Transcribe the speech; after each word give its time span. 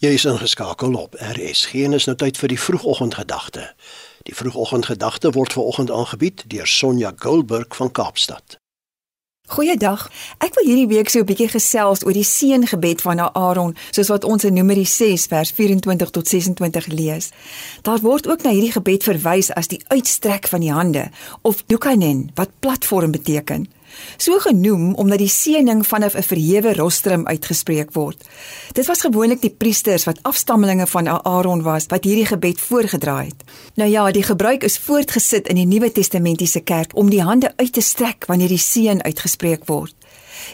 Jy 0.00 0.14
is 0.16 0.22
ingeskakel 0.24 0.94
op 0.96 1.16
RSG 1.20 1.82
en 1.84 1.92
is 1.92 2.06
nou 2.08 2.14
tyd 2.16 2.38
vir 2.40 2.48
die 2.48 2.56
vroegoggendgedagte. 2.56 3.66
Die 4.24 4.32
vroegoggendgedagte 4.32 5.28
word 5.36 5.52
veraloggend 5.52 5.90
aangebied 5.92 6.46
deur 6.48 6.66
Sonja 6.66 7.10
Goldberg 7.20 7.76
van 7.76 7.90
Kaapstad. 7.92 8.56
Goeiedag. 9.52 10.06
Ek 10.40 10.56
wil 10.56 10.70
hierdie 10.70 10.86
week 10.88 11.12
so 11.12 11.20
'n 11.20 11.28
bietjie 11.28 11.50
gesels 11.52 12.00
oor 12.06 12.16
die 12.16 12.24
seëngebed 12.24 13.02
van 13.04 13.20
Aaron, 13.20 13.76
soos 13.90 14.08
wat 14.08 14.24
ons 14.24 14.44
in 14.44 14.54
Numeri 14.54 14.86
6 14.86 15.26
vers 15.26 15.50
24 15.50 16.10
tot 16.10 16.28
26 16.28 16.86
lees. 16.86 17.28
Daar 17.82 18.00
word 18.00 18.28
ook 18.28 18.42
na 18.42 18.50
hierdie 18.50 18.72
gebed 18.72 19.02
verwys 19.02 19.52
as 19.52 19.68
die 19.68 19.84
uitstrek 19.88 20.48
van 20.48 20.60
die 20.60 20.72
hande 20.72 21.10
of 21.42 21.62
dukanen 21.66 22.30
wat 22.34 22.48
platform 22.60 23.10
beteken. 23.10 23.68
So 24.16 24.38
genoem 24.38 24.94
omdat 24.94 25.18
die 25.18 25.28
seëning 25.28 25.86
vanaf 25.86 26.14
'n 26.14 26.22
verhewe 26.22 26.74
rostrum 26.74 27.26
uitgespreek 27.26 27.92
word. 27.92 28.24
Dit 28.72 28.86
was 28.86 29.00
gewoonlik 29.00 29.40
die 29.40 29.54
priesters 29.58 30.04
wat 30.04 30.22
afstammelinge 30.22 30.86
van 30.86 31.08
Aaron 31.08 31.62
was 31.62 31.86
wat 31.86 32.04
hierdie 32.04 32.26
gebed 32.26 32.60
voorgedra 32.60 33.24
het. 33.24 33.44
Nou 33.74 33.90
ja, 33.90 34.10
die 34.10 34.22
gebruik 34.22 34.64
is 34.64 34.78
voortgesit 34.78 35.48
in 35.48 35.54
die 35.54 35.66
Nuwe 35.66 35.92
Testamentiese 35.92 36.60
kerk 36.60 36.96
om 36.96 37.10
die 37.10 37.22
hande 37.22 37.52
uit 37.56 37.72
te 37.72 37.80
strek 37.80 38.24
wanneer 38.26 38.48
die 38.48 38.58
seën 38.58 39.02
uitgespreek 39.02 39.64
word. 39.66 39.94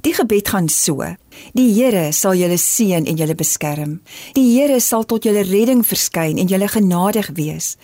Die 0.00 0.14
gebed 0.14 0.48
gaan 0.48 0.68
so: 0.68 1.04
Die 1.52 1.70
Here 1.74 2.12
sal 2.12 2.36
julle 2.38 2.58
seën 2.60 3.06
en 3.06 3.16
julle 3.16 3.36
beskerm. 3.38 4.00
Die 4.36 4.46
Here 4.54 4.80
sal 4.80 5.04
tot 5.04 5.24
julle 5.24 5.44
redding 5.46 5.84
verskyn 5.86 6.38
en 6.38 6.50
julle 6.50 6.68
genadig 6.68 7.30
wees. 7.36 7.74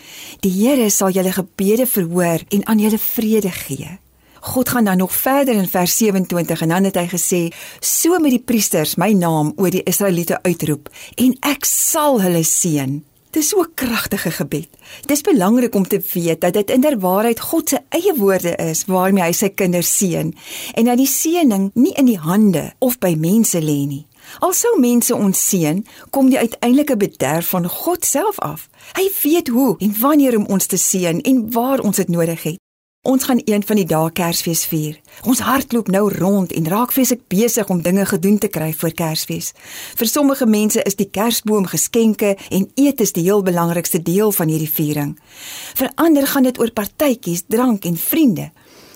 Die 0.44 0.52
Here 0.52 0.90
sal 0.90 1.14
julle 1.16 1.32
gebede 1.32 1.86
verhoor 1.86 2.46
en 2.48 2.66
aan 2.66 2.78
julle 2.82 2.98
vrede 2.98 3.52
gee. 3.64 3.98
God 4.40 4.68
gaan 4.68 4.84
dan 4.84 4.96
nog 4.96 5.12
verder 5.12 5.54
in 5.54 5.68
vers 5.68 5.96
27 5.96 6.60
en 6.60 6.68
dan 6.68 6.84
het 6.84 6.94
hy 6.94 7.06
gesê: 7.08 7.42
"So 7.80 8.18
met 8.18 8.30
die 8.30 8.42
priesters 8.44 8.94
my 8.94 9.12
naam 9.12 9.52
oor 9.56 9.70
die 9.70 9.82
Israeliete 9.82 10.42
uitroep 10.42 10.88
en 11.14 11.36
ek 11.40 11.64
sal 11.64 12.20
hulle 12.22 12.44
seën." 12.44 13.04
Dis 13.30 13.48
so 13.48 13.60
'n 13.62 13.74
kragtige 13.74 14.30
gebed. 14.30 14.68
Dis 15.06 15.20
belangrik 15.20 15.74
om 15.74 15.86
te 15.86 16.02
weet 16.12 16.40
dat 16.40 16.52
dit 16.52 16.70
inderwaarheid 16.70 17.40
God 17.40 17.68
se 17.68 17.78
eie 17.88 18.14
woorde 18.16 18.56
is 18.56 18.84
waarmee 18.84 19.22
hy 19.22 19.32
sy 19.32 19.48
kinders 19.48 19.96
seën 19.96 20.34
en 20.74 20.84
dat 20.84 20.96
die 20.96 21.06
seëning 21.06 21.70
nie 21.74 21.92
in 21.92 22.04
die 22.04 22.18
hande 22.18 22.72
of 22.78 22.98
by 22.98 23.14
mense 23.18 23.60
lê 23.60 23.86
nie. 23.86 24.06
Al 24.38 24.52
sou 24.52 24.80
mense 24.80 25.14
ons 25.14 25.48
seën, 25.48 25.86
kom 26.10 26.28
die 26.30 26.38
uiteindelike 26.38 26.96
bederf 26.96 27.48
van 27.48 27.68
God 27.68 28.04
self 28.04 28.38
af. 28.38 28.68
Hy 28.92 29.10
weet 29.22 29.48
hoe 29.48 29.76
en 29.78 29.94
wanneer 30.00 30.36
om 30.36 30.46
ons 30.46 30.66
te 30.66 30.76
seën 30.76 31.20
en 31.20 31.52
waar 31.52 31.80
ons 31.80 31.96
dit 31.96 32.08
nodig 32.08 32.42
het. 32.42 32.69
Ons 33.02 33.24
gaan 33.24 33.40
een 33.44 33.62
van 33.64 33.78
die 33.78 33.86
dae 33.88 34.10
Kersfees 34.12 34.66
vier. 34.68 34.98
Ons 35.24 35.40
hardloop 35.40 35.86
nou 35.88 36.02
rond 36.12 36.50
en 36.52 36.66
raak 36.68 36.90
vreeslik 36.92 37.22
besig 37.32 37.68
om 37.72 37.80
dinge 37.80 38.04
gedoen 38.04 38.36
te 38.38 38.50
kry 38.52 38.74
vir 38.76 38.92
Kersfees. 38.92 39.54
Vir 39.96 40.10
sommige 40.10 40.44
mense 40.44 40.82
is 40.84 40.98
die 40.98 41.08
Kersboom 41.08 41.64
geskenke 41.72 42.34
en 42.50 42.68
eet 42.76 43.00
is 43.00 43.16
die 43.16 43.24
heel 43.24 43.40
belangrikste 43.42 44.02
deel 44.04 44.34
van 44.36 44.52
hierdie 44.52 44.68
viering. 44.68 45.14
Vir 45.80 45.88
ander 45.96 46.28
gaan 46.28 46.44
dit 46.44 46.60
oor 46.60 46.74
partytjies, 46.76 47.46
drank 47.48 47.88
en 47.88 47.96
vriende. 47.96 48.50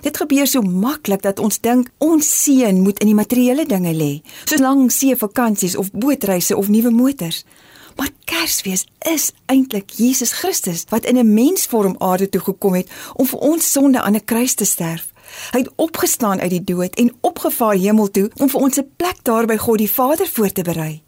Dit 0.05 0.21
gebeur 0.21 0.53
so 0.53 0.61
maklik 0.61 1.25
dat 1.25 1.41
ons 1.41 1.57
dink 1.65 1.89
ons 2.05 2.29
seën 2.45 2.77
moet 2.85 3.01
in 3.01 3.09
die 3.09 3.17
materiële 3.17 3.65
dinge 3.65 3.97
lê, 3.97 4.13
soos 4.45 4.61
lang 4.61 4.91
see 4.93 5.17
vakansies 5.17 5.79
of 5.81 5.89
bootreise 5.97 6.53
of 6.53 6.69
nuwe 6.69 6.93
motors. 6.93 7.47
Maar 7.97 8.11
Kersfees 8.25 8.87
is 8.99 9.33
eintlik 9.47 9.91
Jesus 9.91 10.33
Christus 10.33 10.85
wat 10.89 11.05
in 11.05 11.19
'n 11.19 11.35
mensvorm 11.35 11.95
aarde 11.99 12.29
toe 12.29 12.41
gekom 12.41 12.75
het 12.75 12.91
om 13.15 13.27
vir 13.27 13.39
ons 13.39 13.73
sonde 13.73 14.01
aan 14.01 14.15
'n 14.15 14.25
kruis 14.25 14.55
te 14.55 14.65
sterf. 14.65 15.13
Hy 15.51 15.59
het 15.59 15.73
opgestaan 15.77 16.41
uit 16.41 16.51
die 16.51 16.65
dood 16.65 16.95
en 16.95 17.15
opgevaar 17.21 17.75
hemel 17.75 18.11
toe 18.11 18.31
om 18.37 18.49
vir 18.49 18.61
ons 18.61 18.77
'n 18.77 18.91
plek 18.97 19.19
daar 19.23 19.47
by 19.47 19.57
God 19.57 19.79
die 19.79 19.91
Vader 19.91 20.29
voor 20.29 20.53
te 20.53 20.63
berei. 20.63 21.03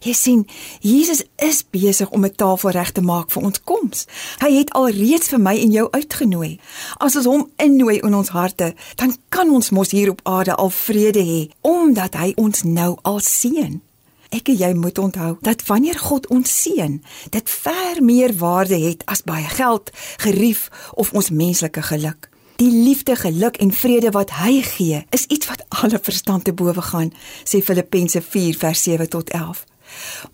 Jy 0.00 0.12
sien, 0.12 0.46
Jesus 0.80 1.22
is 1.36 1.64
besig 1.70 2.10
om 2.10 2.24
'n 2.24 2.34
tafel 2.34 2.70
reg 2.70 2.92
te 2.92 3.00
maak 3.00 3.30
vir 3.30 3.42
ons 3.42 3.62
koms. 3.64 4.06
Hy 4.38 4.52
het 4.58 4.70
alreeds 4.70 5.28
vir 5.28 5.40
my 5.40 5.56
en 5.58 5.70
jou 5.70 5.90
uitgenooi. 5.90 6.58
As 6.96 7.16
ons 7.16 7.24
hom 7.24 7.50
innooi 7.56 7.98
in 7.98 8.14
ons 8.14 8.28
harte, 8.28 8.74
dan 8.94 9.16
kan 9.28 9.50
ons 9.50 9.70
mos 9.70 9.90
hier 9.90 10.10
op 10.10 10.20
aarde 10.22 10.54
al 10.54 10.70
vrede 10.70 11.22
hê 11.22 11.50
omdat 11.60 12.14
hy 12.14 12.32
ons 12.36 12.62
nou 12.62 12.96
al 13.02 13.20
seën. 13.20 13.87
Ek 14.28 14.50
en 14.52 14.58
jy 14.60 14.72
moet 14.76 14.98
onthou 15.00 15.36
dat 15.40 15.62
wanneer 15.64 15.96
God 15.98 16.26
ons 16.28 16.50
seën, 16.62 16.98
dit 17.32 17.50
ver 17.50 18.02
meer 18.04 18.34
waarde 18.36 18.76
het 18.76 19.04
as 19.08 19.24
baie 19.24 19.48
geld, 19.48 19.88
gerief 20.20 20.68
of 20.92 21.12
ons 21.16 21.30
menslike 21.30 21.82
geluk. 21.82 22.28
Die 22.60 22.72
liefde, 22.72 23.16
geluk 23.16 23.56
en 23.56 23.72
vrede 23.72 24.10
wat 24.12 24.34
hy 24.42 24.60
gee, 24.66 25.00
is 25.14 25.24
iets 25.32 25.48
wat 25.48 25.64
alle 25.68 26.00
verstand 26.02 26.44
te 26.44 26.52
bowe 26.52 26.82
gaan, 26.82 27.12
sê 27.44 27.62
Filippense 27.64 28.20
4 28.20 28.58
vers 28.58 28.82
7 28.82 29.08
tot 29.08 29.30
11. 29.30 29.64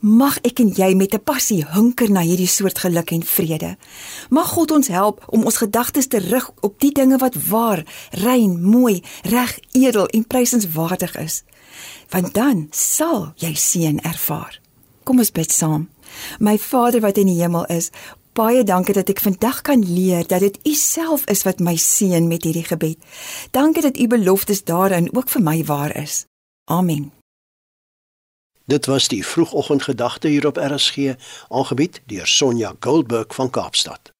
Mag 0.00 0.40
ek 0.42 0.58
en 0.64 0.72
jy 0.74 0.90
met 0.98 1.14
'n 1.14 1.22
passie 1.22 1.62
hunker 1.62 2.10
na 2.10 2.20
hierdie 2.20 2.50
soort 2.50 2.78
geluk 2.78 3.10
en 3.10 3.22
vrede. 3.22 3.76
Mag 4.30 4.48
God 4.48 4.70
ons 4.70 4.88
help 4.88 5.22
om 5.28 5.44
ons 5.44 5.56
gedagtes 5.56 6.06
te 6.06 6.18
rig 6.18 6.50
op 6.60 6.80
die 6.80 6.92
dinge 6.92 7.18
wat 7.18 7.34
waar, 7.48 7.84
rein, 8.10 8.62
mooi, 8.62 9.02
reg, 9.22 9.58
edel 9.72 10.06
en 10.06 10.26
prysenswaardig 10.26 11.16
is 11.16 11.44
want 12.10 12.34
dan 12.34 12.68
sal 12.70 13.32
jy 13.36 13.54
seën 13.54 14.00
ervaar. 14.00 14.60
Kom 15.04 15.18
ons 15.18 15.32
bid 15.32 15.52
saam. 15.52 15.88
My 16.38 16.58
Vader 16.58 17.00
wat 17.00 17.18
in 17.18 17.26
die 17.26 17.40
hemel 17.40 17.66
is, 17.72 17.90
baie 18.34 18.62
dankie 18.64 18.94
dat 18.94 19.10
ek 19.12 19.22
vandag 19.22 19.60
kan 19.66 19.82
leer 19.84 20.26
dat 20.26 20.40
dit 20.40 20.58
U 20.66 20.74
self 20.78 21.26
is 21.30 21.44
wat 21.46 21.60
my 21.60 21.76
seën 21.76 22.28
met 22.28 22.46
hierdie 22.46 22.66
gebed. 22.66 22.98
Dankie 23.50 23.82
dat 23.82 23.98
U 23.98 24.06
beloftes 24.06 24.64
daarin 24.64 25.10
ook 25.12 25.28
vir 25.28 25.42
my 25.42 25.58
waar 25.64 25.96
is. 25.96 26.24
Amen. 26.70 27.12
Dit 28.64 28.86
was 28.86 29.08
die 29.12 29.26
vroegoggendgedagte 29.26 30.28
hier 30.28 30.46
op 30.46 30.56
RSG, 30.56 31.14
aangebied 31.48 32.00
deur 32.06 32.26
Sonja 32.26 32.72
Goldberg 32.80 33.34
van 33.34 33.50
Kaapstad. 33.50 34.13